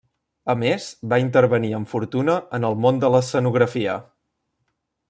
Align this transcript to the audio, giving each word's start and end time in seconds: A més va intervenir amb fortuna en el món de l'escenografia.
A 0.53 0.53
més 0.61 0.87
va 1.11 1.19
intervenir 1.23 1.71
amb 1.81 1.91
fortuna 1.91 2.39
en 2.59 2.67
el 2.71 2.81
món 2.87 3.05
de 3.05 3.13
l'escenografia. 3.17 3.99